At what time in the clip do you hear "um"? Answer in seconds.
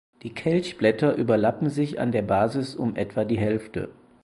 2.75-2.95